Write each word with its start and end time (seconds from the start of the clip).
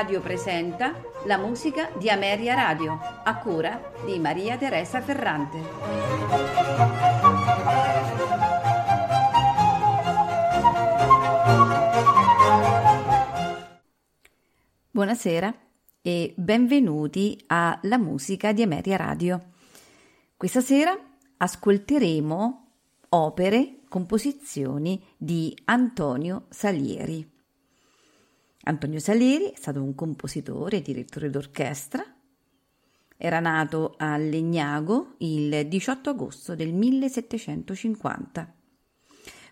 Radio 0.00 0.22
presenta 0.22 0.98
la 1.26 1.36
musica 1.36 1.90
di 1.98 2.08
Ameria 2.08 2.54
Radio, 2.54 2.98
a 3.22 3.36
cura 3.36 3.92
di 4.06 4.18
Maria 4.18 4.56
Teresa 4.56 5.02
Ferrante. 5.02 5.58
Buonasera 14.90 15.54
e 16.00 16.32
benvenuti 16.34 17.38
alla 17.48 17.98
musica 17.98 18.52
di 18.52 18.62
Ameria 18.62 18.96
Radio. 18.96 19.50
Questa 20.34 20.62
sera 20.62 20.98
ascolteremo 21.36 22.68
opere, 23.10 23.80
composizioni 23.86 25.04
di 25.18 25.54
Antonio 25.66 26.46
Salieri. 26.48 27.39
Antonio 28.62 28.98
Salieri 28.98 29.50
è 29.50 29.56
stato 29.56 29.82
un 29.82 29.94
compositore 29.94 30.78
e 30.78 30.82
direttore 30.82 31.30
d'orchestra. 31.30 32.04
Era 33.16 33.40
nato 33.40 33.94
a 33.96 34.16
Legnago 34.16 35.14
il 35.18 35.66
18 35.66 36.10
agosto 36.10 36.54
del 36.54 36.72
1750. 36.72 38.54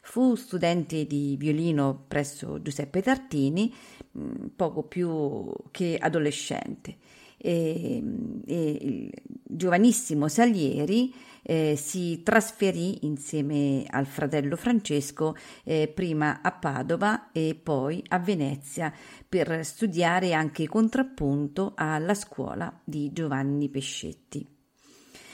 Fu 0.02 0.34
studente 0.34 1.06
di 1.06 1.36
violino 1.38 2.04
presso 2.08 2.62
Giuseppe 2.62 3.02
Tartini 3.02 3.72
mm, 4.16 4.46
poco 4.56 4.84
più 4.84 5.52
che 5.70 5.98
adolescente. 6.00 6.96
E, 7.36 8.02
e 8.46 8.78
il 8.80 9.10
giovanissimo 9.44 10.28
Salieri 10.28 11.14
eh, 11.50 11.76
si 11.76 12.22
trasferì 12.22 13.06
insieme 13.06 13.86
al 13.88 14.04
fratello 14.04 14.54
Francesco 14.54 15.34
eh, 15.64 15.88
prima 15.88 16.42
a 16.42 16.52
Padova 16.52 17.32
e 17.32 17.58
poi 17.60 18.04
a 18.08 18.18
Venezia 18.18 18.92
per 19.26 19.64
studiare 19.64 20.34
anche 20.34 20.68
contrappunto 20.68 21.72
alla 21.74 22.12
scuola 22.12 22.70
di 22.84 23.10
Giovanni 23.14 23.70
Pescetti. 23.70 24.46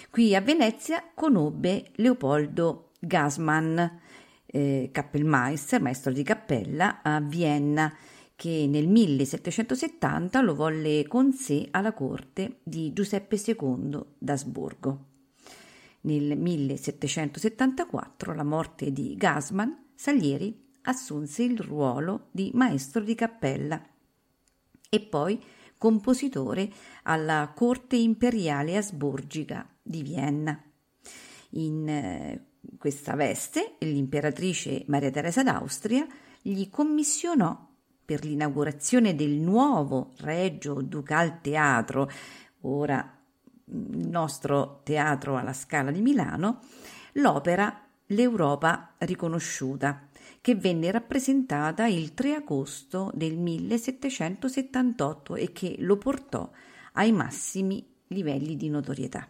Qui 0.08 0.36
a 0.36 0.40
Venezia 0.40 1.02
conobbe 1.12 1.90
Leopoldo 1.96 2.92
Gasman, 3.00 4.00
eh, 4.46 4.90
Kappelmeister, 4.92 5.82
maestro 5.82 6.12
di 6.12 6.22
cappella 6.22 7.02
a 7.02 7.20
Vienna, 7.20 7.92
che 8.36 8.68
nel 8.68 8.86
1770 8.86 10.40
lo 10.42 10.54
volle 10.54 11.08
con 11.08 11.32
sé 11.32 11.66
alla 11.72 11.92
corte 11.92 12.58
di 12.62 12.92
Giuseppe 12.92 13.34
II 13.44 14.00
d'Asburgo. 14.16 15.13
Nel 16.04 16.36
1774, 16.36 18.34
la 18.34 18.44
morte 18.44 18.92
di 18.92 19.14
Gasman, 19.16 19.84
Salieri 19.94 20.62
assunse 20.82 21.42
il 21.42 21.58
ruolo 21.58 22.28
di 22.30 22.50
maestro 22.52 23.02
di 23.02 23.14
cappella 23.14 23.82
e 24.90 25.00
poi 25.00 25.42
compositore 25.78 26.70
alla 27.04 27.52
corte 27.54 27.96
imperiale 27.96 28.76
asburgica 28.76 29.66
di 29.82 30.02
Vienna. 30.02 30.62
In 31.50 31.88
eh, 31.88 32.46
questa 32.76 33.14
veste 33.14 33.76
l'imperatrice 33.78 34.84
Maria 34.88 35.10
Teresa 35.10 35.42
d'Austria 35.42 36.06
gli 36.42 36.68
commissionò 36.68 37.66
per 38.04 38.24
l'inaugurazione 38.24 39.14
del 39.14 39.32
nuovo 39.32 40.12
Regio 40.18 40.82
Ducal 40.82 41.40
Teatro, 41.40 42.10
ora 42.62 43.13
il 43.66 44.08
nostro 44.08 44.80
teatro 44.82 45.36
alla 45.36 45.52
Scala 45.52 45.90
di 45.90 46.00
Milano, 46.00 46.60
l'opera 47.14 47.80
L'Europa 48.08 48.94
riconosciuta, 48.98 50.08
che 50.40 50.54
venne 50.54 50.90
rappresentata 50.90 51.86
il 51.86 52.12
3 52.12 52.34
agosto 52.34 53.10
del 53.14 53.38
1778 53.38 55.36
e 55.36 55.52
che 55.52 55.76
lo 55.78 55.96
portò 55.96 56.50
ai 56.92 57.12
massimi 57.12 57.82
livelli 58.08 58.56
di 58.56 58.68
notorietà. 58.68 59.26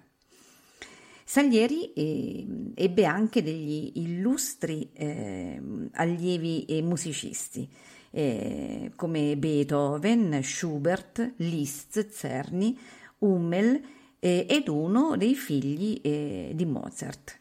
Salieri 1.22 1.92
eh, 1.92 2.46
ebbe 2.74 3.06
anche 3.06 3.42
degli 3.42 3.92
illustri 3.94 4.90
eh, 4.92 5.60
allievi 5.92 6.64
e 6.64 6.82
musicisti 6.82 7.70
eh, 8.10 8.92
come 8.94 9.36
Beethoven, 9.36 10.40
Schubert, 10.42 11.34
Liszt, 11.36 12.08
Czerny, 12.08 12.78
Hummel 13.18 13.80
eh, 14.24 14.46
ed 14.48 14.68
uno 14.68 15.18
dei 15.18 15.34
figli 15.34 16.00
eh, 16.02 16.52
di 16.54 16.64
Mozart. 16.64 17.38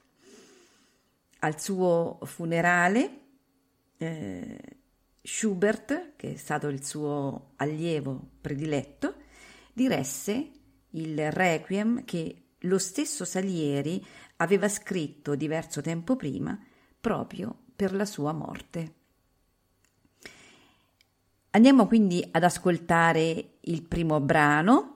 Al 1.40 1.58
suo 1.58 2.20
funerale 2.24 3.20
eh, 3.96 4.60
Schubert, 5.22 6.18
che 6.18 6.34
è 6.34 6.36
stato 6.36 6.68
il 6.68 6.84
suo 6.84 7.52
allievo 7.56 8.32
prediletto, 8.42 9.16
diresse 9.72 10.52
il 10.90 11.32
requiem 11.32 12.04
che 12.04 12.48
lo 12.60 12.78
stesso 12.78 13.24
Salieri 13.24 14.06
aveva 14.38 14.68
scritto 14.68 15.36
diverso 15.36 15.80
tempo 15.80 16.18
prima 16.18 16.60
proprio 17.00 17.56
per 17.74 17.94
la 17.94 18.06
sua 18.06 18.34
morte. 18.34 18.94
Andiamo 21.52 21.88
quindi 21.88 22.28
ad 22.30 22.44
ascoltare 22.44 23.52
il 23.62 23.84
primo 23.84 24.20
brano, 24.20 24.93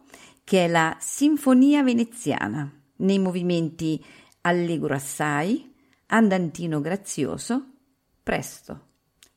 che 0.47 0.63
è 0.63 0.67
la 0.69 0.95
Sinfonia 0.97 1.83
veneziana, 1.83 2.71
nei 2.99 3.19
movimenti 3.19 4.01
Allegro 4.43 4.93
assai, 4.93 5.75
Andantino 6.05 6.79
grazioso, 6.79 7.71
Presto. 8.23 8.85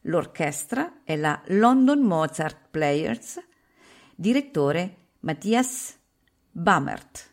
L'orchestra 0.03 1.03
è 1.03 1.17
la 1.17 1.43
London 1.47 1.99
Mozart 2.03 2.69
Players, 2.71 3.45
direttore 4.15 5.09
Matthias 5.23 5.99
Bammert. 6.53 7.29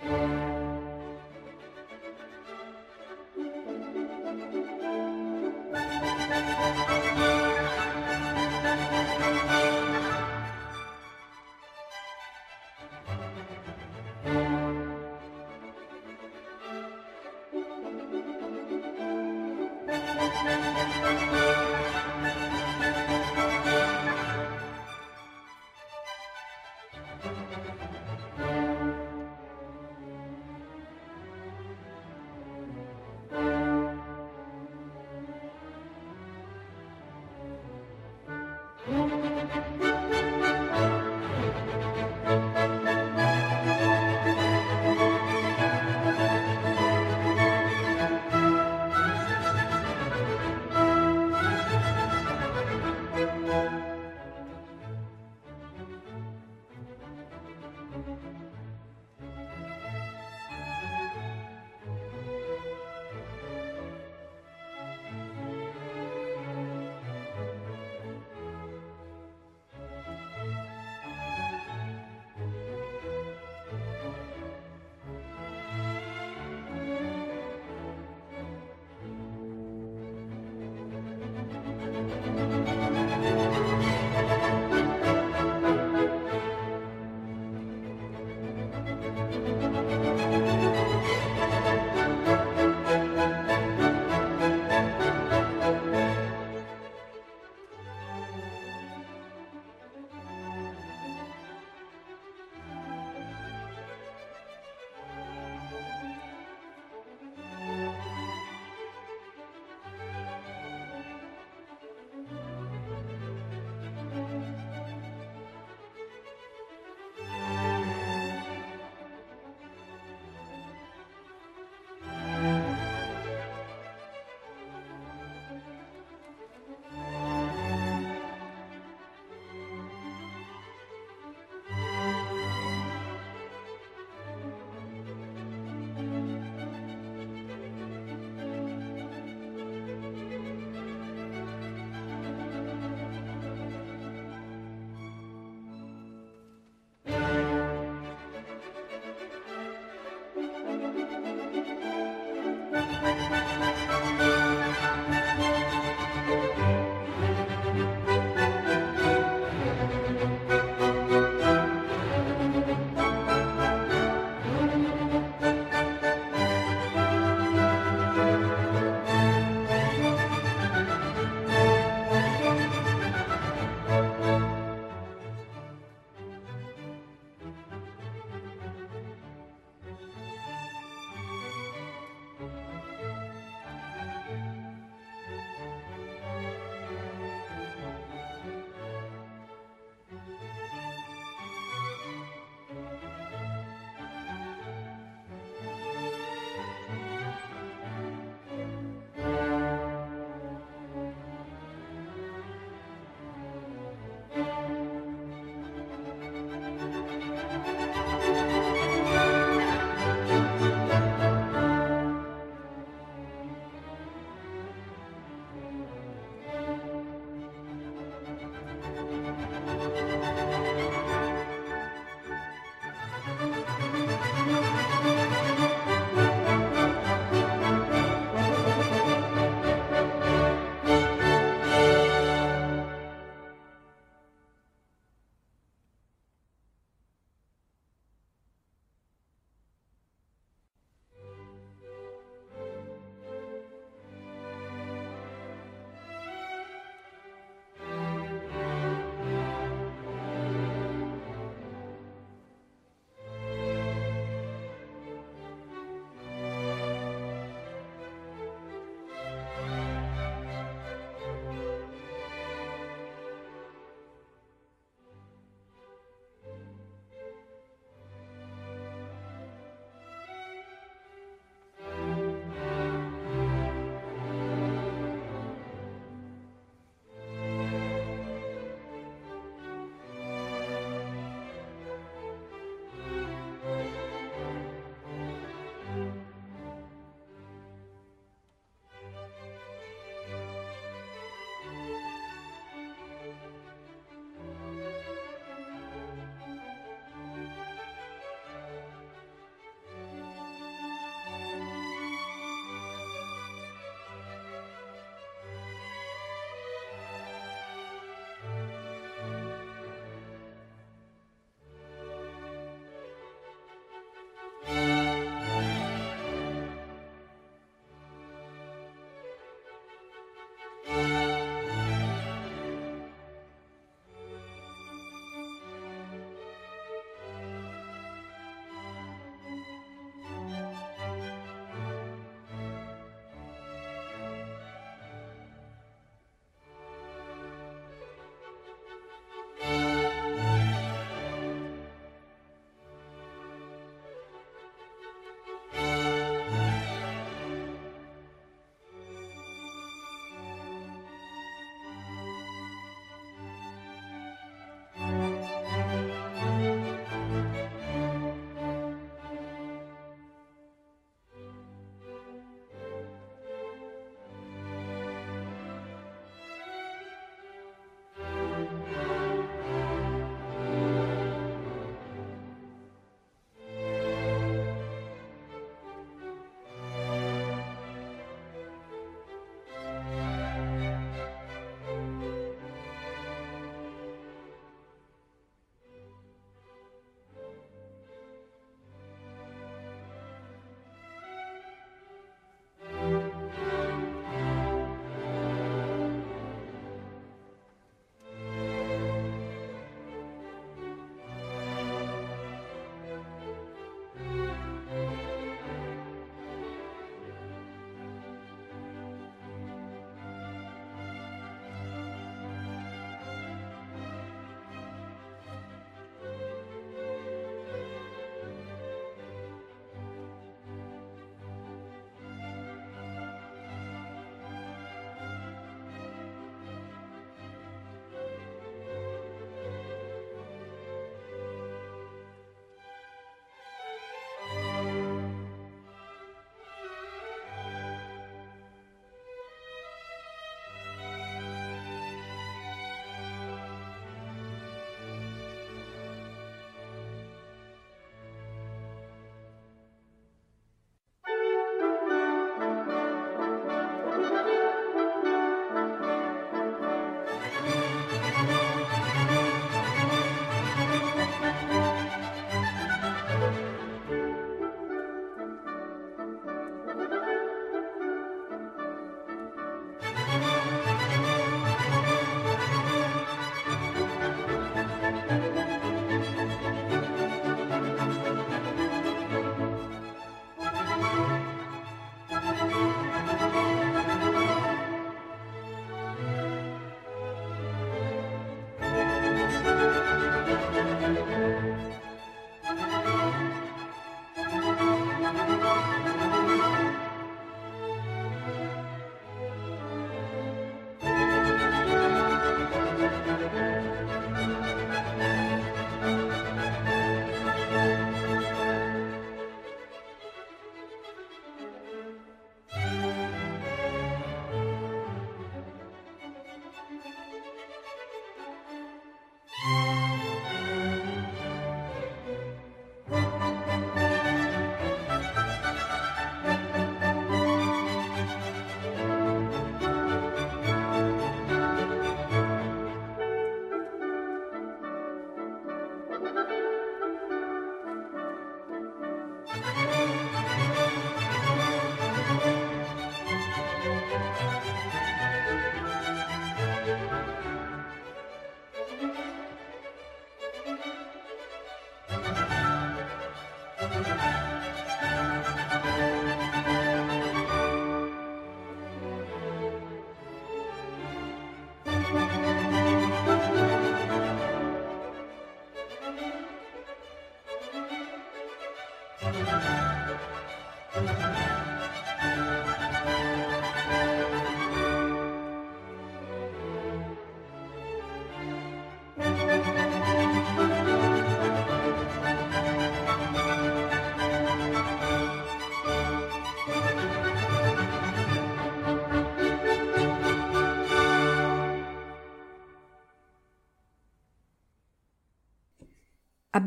thank 0.00 0.37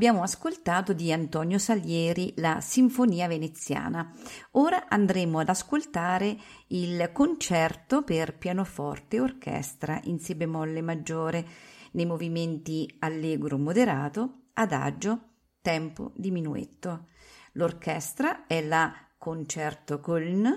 Abbiamo 0.02 0.24
ascoltato 0.24 0.94
di 0.94 1.14
Antonio 1.14 1.60
Salieri 1.60 2.34
la 2.38 2.60
Sinfonia 2.60 3.28
veneziana. 3.28 4.12
Ora 4.54 4.88
andremo 4.88 5.38
ad 5.38 5.50
ascoltare 5.50 6.40
il 6.70 7.12
concerto 7.14 8.02
per 8.02 8.36
pianoforte 8.36 9.18
e 9.18 9.20
orchestra 9.20 10.00
in 10.06 10.18
si 10.18 10.34
bemolle 10.34 10.82
maggiore 10.82 11.46
nei 11.92 12.08
movimenti 12.08 12.96
allegro 12.98 13.60
moderato, 13.60 14.46
adagio, 14.54 15.34
tempo 15.62 16.14
diminuetto. 16.16 17.10
L'orchestra 17.52 18.48
è 18.48 18.60
la 18.66 18.92
Concerto 19.20 20.00
Köln, 20.00 20.52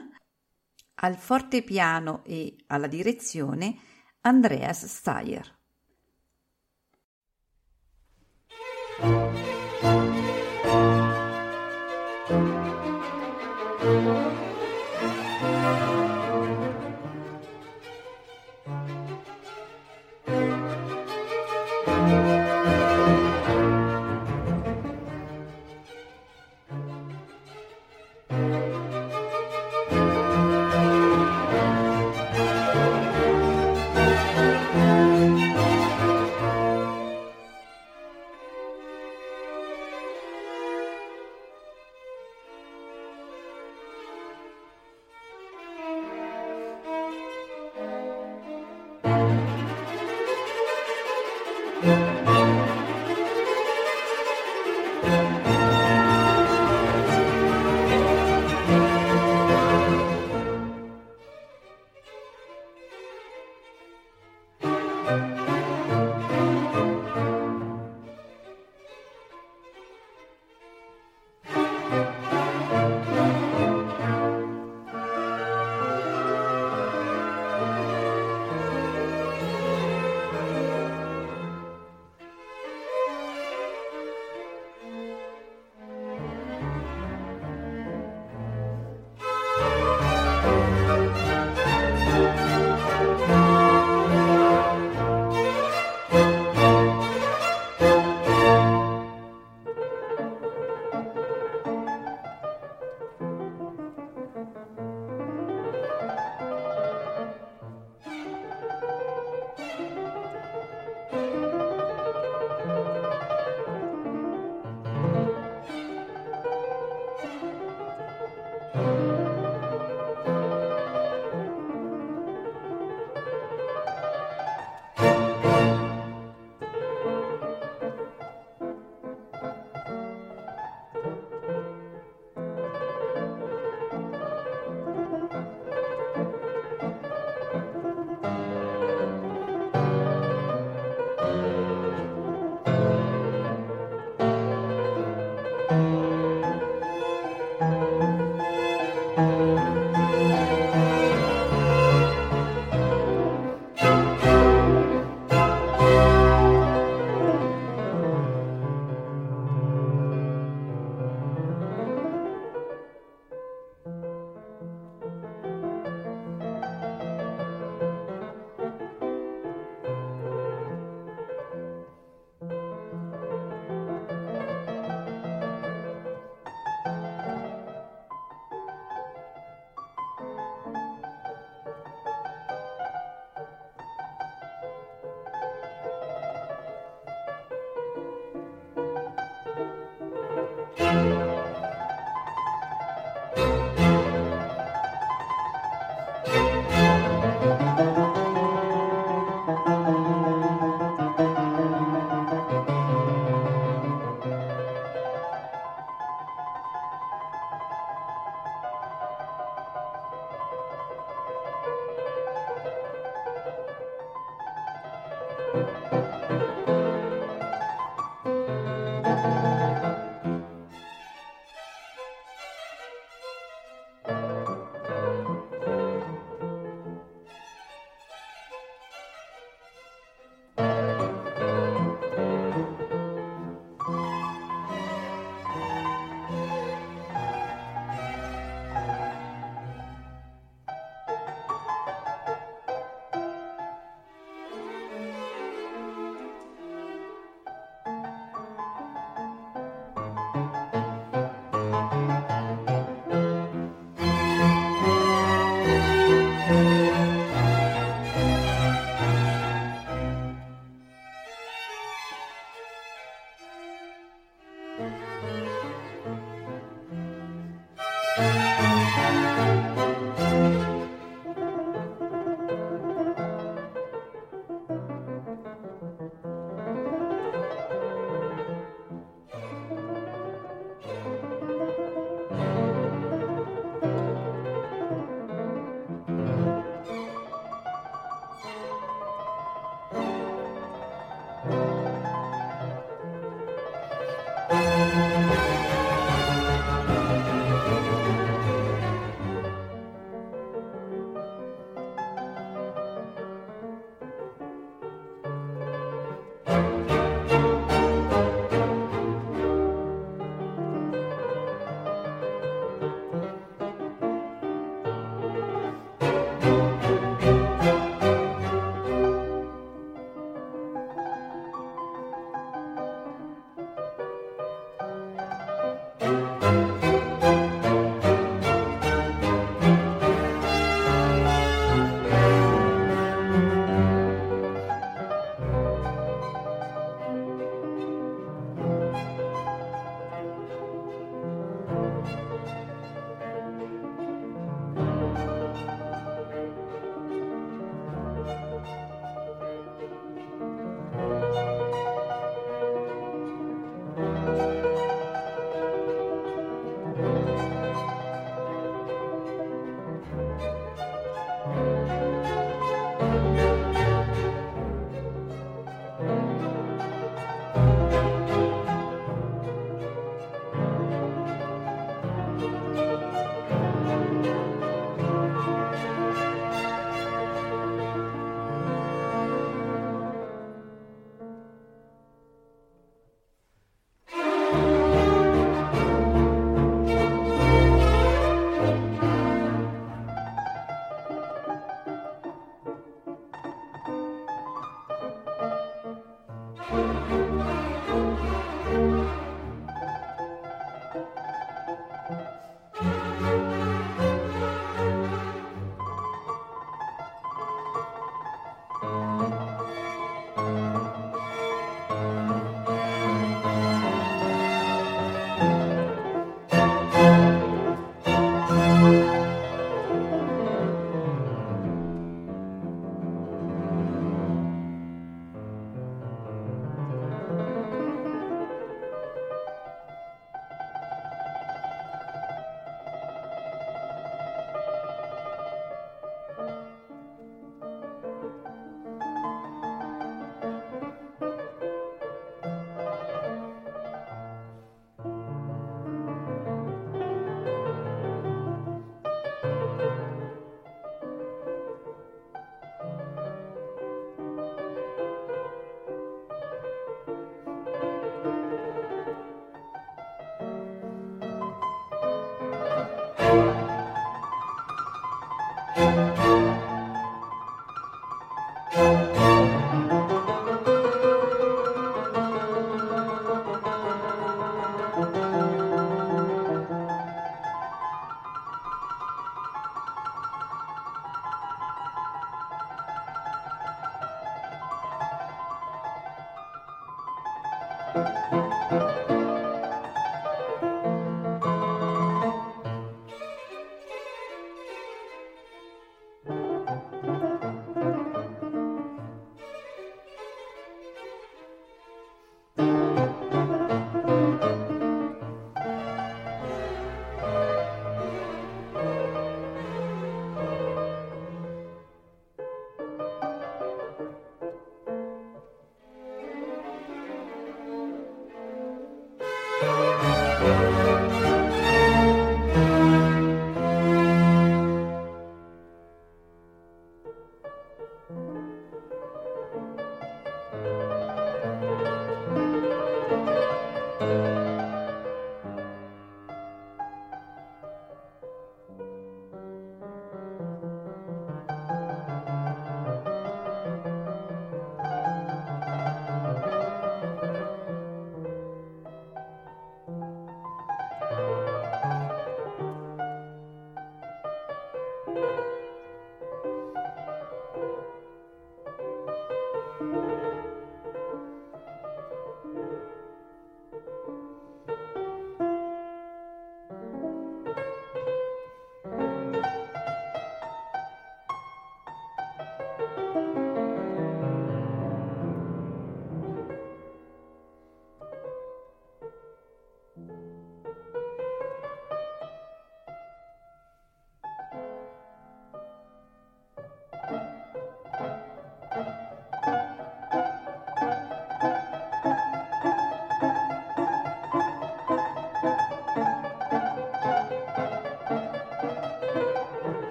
al 1.02 1.16
fortepiano 1.16 2.24
e 2.24 2.56
alla 2.68 2.86
direzione 2.86 3.76
Andreas 4.22 4.86
Steyer. 4.86 5.63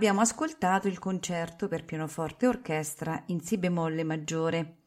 Abbiamo 0.00 0.22
ascoltato 0.22 0.88
il 0.88 0.98
concerto 0.98 1.68
per 1.68 1.84
pianoforte 1.84 2.46
e 2.46 2.48
orchestra 2.48 3.22
in 3.26 3.42
Si 3.42 3.58
bemolle 3.58 4.02
maggiore. 4.02 4.78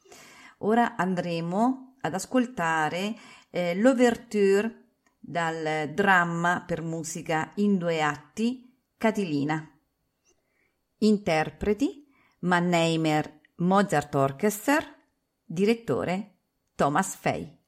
Ora 0.59 0.95
andremo 0.95 1.97
ad 2.01 2.15
ascoltare 2.15 3.15
eh, 3.51 3.75
l'ouverture 3.75 4.95
dal 5.19 5.91
dramma 5.93 6.63
per 6.65 6.81
musica 6.81 7.51
in 7.57 7.77
due 7.77 8.01
atti 8.01 8.75
Catilina. 8.97 9.63
Interpreti 10.97 12.07
Mannheimer 12.39 13.41
Mozart 13.57 14.15
Orchestra, 14.15 14.83
direttore 15.45 16.39
Thomas 16.73 17.15
Fay. 17.15 17.62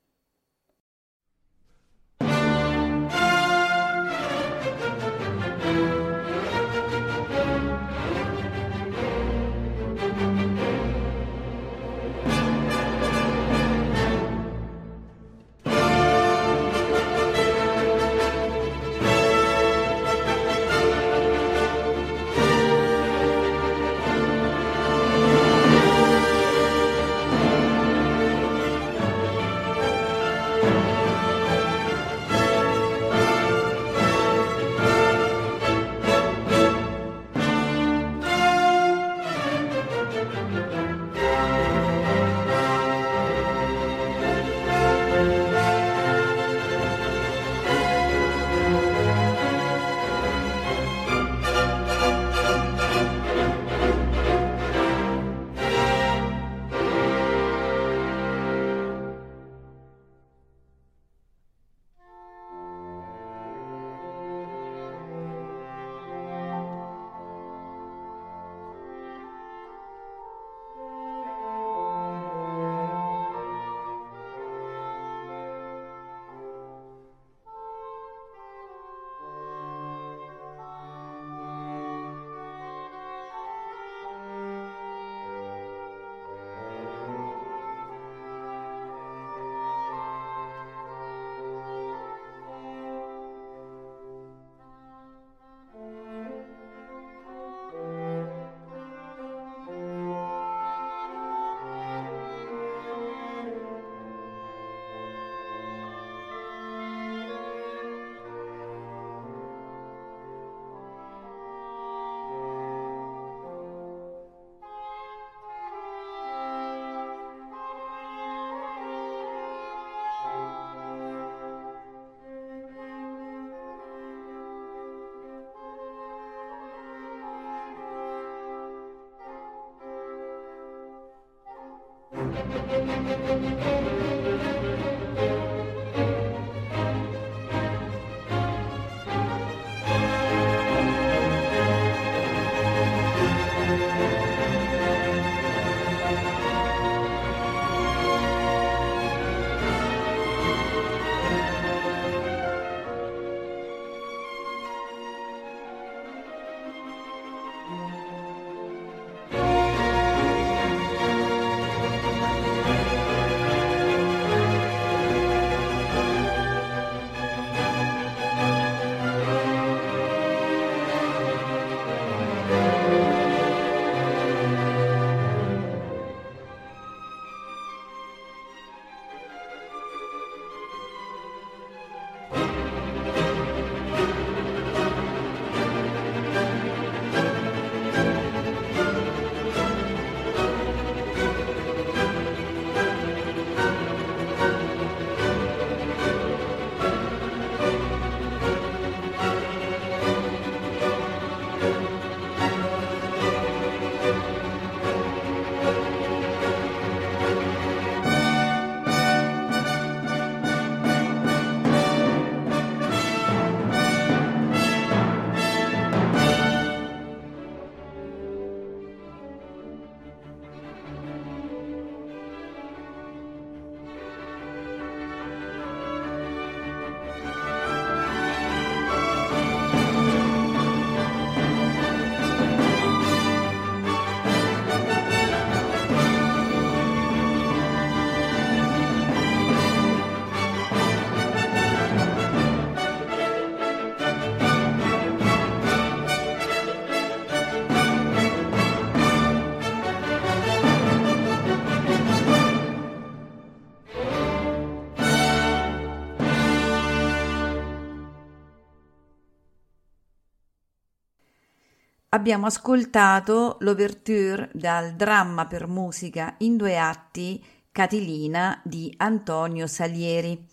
Abbiamo 262.25 262.47
ascoltato 262.47 263.57
l'ouverture 263.59 264.49
dal 264.51 264.95
dramma 264.95 265.45
per 265.45 265.67
musica 265.67 266.33
in 266.39 266.57
due 266.57 266.75
atti 266.75 267.45
Catilina 267.71 268.59
di 268.63 268.91
Antonio 268.97 269.67
Salieri. 269.67 270.43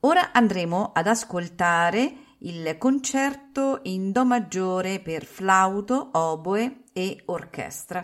Ora 0.00 0.32
andremo 0.32 0.92
ad 0.94 1.06
ascoltare 1.06 2.16
il 2.38 2.78
concerto 2.78 3.80
in 3.82 4.10
Do 4.10 4.24
maggiore 4.24 5.00
per 5.00 5.26
flauto, 5.26 6.12
oboe 6.12 6.84
e 6.94 7.24
orchestra, 7.26 8.02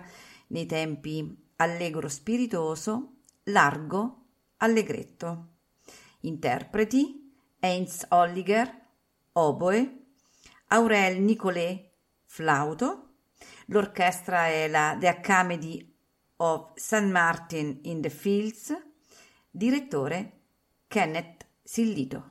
nei 0.49 0.66
tempi 0.66 1.34
allegro 1.57 2.11
spiritoso, 2.11 3.20
largo, 3.45 4.26
allegretto. 4.59 5.47
Interpreti 6.20 7.32
Heinz 7.59 8.05
Holliger, 8.11 8.70
oboe, 9.32 10.05
Aurel 10.66 11.22
Nicolet, 11.22 11.91
flauto. 12.33 13.09
L'orchestra 13.66 14.47
è 14.47 14.66
la 14.66 14.97
The 14.99 15.09
Academy 15.09 15.95
of 16.37 16.72
St. 16.74 17.11
Martin 17.11 17.80
in 17.83 18.01
the 18.01 18.09
Fields, 18.09 18.74
direttore 19.51 20.41
Kenneth 20.89 21.47
Sillito. 21.62 22.30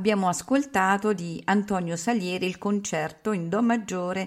Abbiamo 0.00 0.28
ascoltato 0.28 1.12
di 1.12 1.42
Antonio 1.44 1.94
Salieri 1.94 2.46
il 2.46 2.56
concerto 2.56 3.32
in 3.32 3.50
Do 3.50 3.60
maggiore 3.60 4.26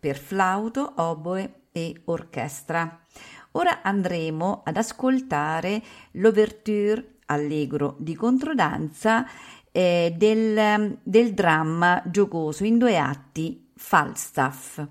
per 0.00 0.16
flauto, 0.16 0.94
oboe 0.96 1.64
e 1.72 2.00
orchestra. 2.06 3.04
Ora 3.50 3.82
andremo 3.82 4.62
ad 4.64 4.78
ascoltare 4.78 5.82
l'ouverture 6.12 7.18
allegro 7.26 7.96
di 7.98 8.14
controdanza 8.14 9.26
eh, 9.70 10.14
del, 10.16 10.98
del 11.02 11.34
dramma 11.34 12.02
giocoso 12.06 12.64
in 12.64 12.78
due 12.78 12.96
atti 12.96 13.72
Falstaff. 13.76 14.82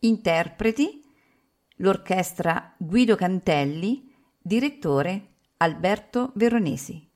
Interpreti 0.00 1.02
l'orchestra 1.76 2.74
Guido 2.76 3.16
Cantelli, 3.16 4.12
direttore 4.38 5.36
Alberto 5.56 6.32
Veronesi. 6.34 7.07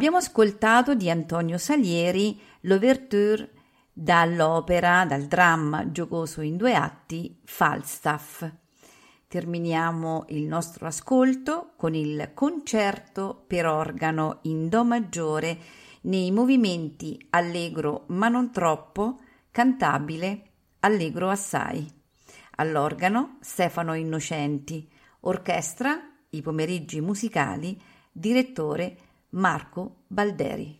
Abbiamo 0.00 0.16
ascoltato 0.16 0.94
di 0.94 1.10
Antonio 1.10 1.58
Salieri 1.58 2.40
l'ouverture 2.60 3.50
dall'opera, 3.92 5.04
dal 5.04 5.24
dramma 5.26 5.92
giocoso 5.92 6.40
in 6.40 6.56
due 6.56 6.74
atti 6.74 7.38
Falstaff. 7.44 8.50
Terminiamo 9.28 10.24
il 10.28 10.44
nostro 10.44 10.86
ascolto 10.86 11.72
con 11.76 11.94
il 11.94 12.30
concerto 12.32 13.44
per 13.46 13.66
organo 13.66 14.38
in 14.44 14.70
Do 14.70 14.84
maggiore 14.84 15.58
nei 16.04 16.30
movimenti 16.30 17.26
allegro 17.28 18.04
ma 18.06 18.28
non 18.28 18.50
troppo, 18.50 19.18
cantabile, 19.50 20.44
allegro 20.80 21.28
assai. 21.28 21.86
All'organo 22.52 23.36
Stefano 23.40 23.92
Innocenti, 23.92 24.90
orchestra 25.20 26.00
I 26.30 26.40
pomeriggi 26.40 27.02
musicali, 27.02 27.78
direttore 28.10 28.96
Marco 29.30 30.04
Balderi. 30.08 30.79